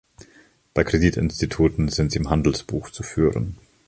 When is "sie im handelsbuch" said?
2.11-2.89